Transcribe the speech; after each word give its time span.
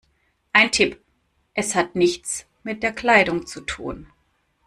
Ein 0.51 0.71
Tipp: 0.71 0.99
Es 1.53 1.75
hat 1.75 1.93
nichts 1.95 2.47
mit 2.63 2.81
der 2.81 2.91
Kleidung 2.91 3.45
zu 3.45 3.61
tun. 3.61 4.07